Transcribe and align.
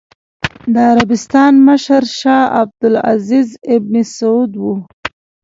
د 0.73 0.75
عربستان 0.91 1.53
مشر 1.67 2.03
شاه 2.19 2.45
عبد 2.59 2.81
العزېز 2.91 3.49
ابن 3.75 3.93
سعود 4.15 4.51
و. 4.63 4.65